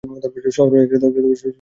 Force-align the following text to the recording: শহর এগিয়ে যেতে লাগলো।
শহর 0.51 0.71
এগিয়ে 0.75 0.89
যেতে 0.93 1.07
লাগলো। 1.07 1.47